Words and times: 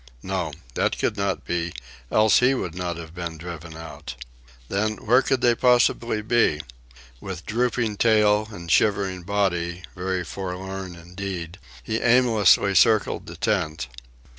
No, 0.23 0.51
that 0.73 0.97
could 0.97 1.15
not 1.15 1.45
be, 1.45 1.73
else 2.11 2.39
he 2.39 2.55
would 2.55 2.73
not 2.73 2.97
have 2.97 3.13
been 3.13 3.37
driven 3.37 3.77
out. 3.77 4.15
Then 4.67 4.93
where 4.97 5.21
could 5.21 5.41
they 5.41 5.53
possibly 5.53 6.23
be? 6.23 6.59
With 7.19 7.45
drooping 7.45 7.97
tail 7.97 8.47
and 8.49 8.71
shivering 8.71 9.21
body, 9.21 9.83
very 9.95 10.23
forlorn 10.23 10.95
indeed, 10.95 11.59
he 11.83 12.01
aimlessly 12.01 12.73
circled 12.73 13.27
the 13.27 13.35
tent. 13.35 13.89